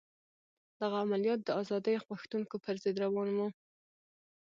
[0.79, 3.47] دغه عملیات د ازادي غوښتونکو پر ضد روان وو.